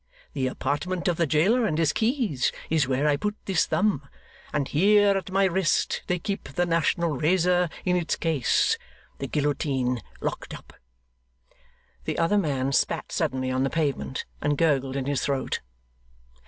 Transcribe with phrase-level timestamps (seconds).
[0.33, 4.01] The apartment of the jailer and his keys is where I put this thumb;
[4.51, 8.79] and here at my wrist they keep the national razor in its case
[9.19, 10.73] the guillotine locked up.'
[12.05, 15.59] The other man spat suddenly on the pavement, and gurgled in his throat.